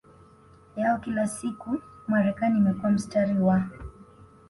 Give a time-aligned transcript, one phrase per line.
[0.75, 3.63] yao ya kila siku Marekani imekuwa mstari wa